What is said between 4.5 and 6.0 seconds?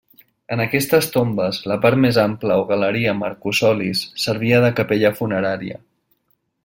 de capella funerària.